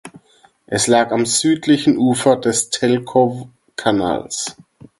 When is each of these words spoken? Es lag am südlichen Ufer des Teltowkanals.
Es 0.65 0.87
lag 0.87 1.11
am 1.11 1.27
südlichen 1.27 1.99
Ufer 1.99 2.35
des 2.35 2.71
Teltowkanals. 2.71 4.55